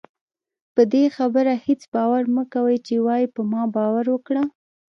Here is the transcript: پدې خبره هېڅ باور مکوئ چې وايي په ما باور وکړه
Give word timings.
پدې 0.75 1.03
خبره 1.17 1.53
هېڅ 1.65 1.81
باور 1.93 2.23
مکوئ 2.35 2.77
چې 2.87 2.95
وايي 3.05 3.27
په 3.35 3.41
ما 3.51 3.63
باور 3.75 4.05
وکړه 4.11 4.43